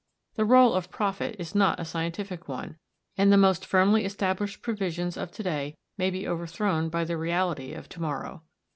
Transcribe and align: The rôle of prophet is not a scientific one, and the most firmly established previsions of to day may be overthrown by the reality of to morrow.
The 0.33 0.41
rôle 0.45 0.75
of 0.75 0.89
prophet 0.89 1.35
is 1.37 1.53
not 1.53 1.79
a 1.79 1.85
scientific 1.85 2.47
one, 2.47 2.77
and 3.19 3.31
the 3.31 3.37
most 3.37 3.63
firmly 3.67 4.03
established 4.03 4.63
previsions 4.63 5.15
of 5.15 5.31
to 5.33 5.43
day 5.43 5.77
may 5.95 6.09
be 6.09 6.27
overthrown 6.27 6.89
by 6.89 7.03
the 7.03 7.17
reality 7.17 7.73
of 7.73 7.87
to 7.89 8.01
morrow. 8.01 8.41